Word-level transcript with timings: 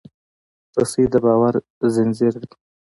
رسۍ 0.77 1.03
د 1.11 1.15
باور 1.25 1.53
زنجیر 1.95 2.33
دی. 2.41 2.49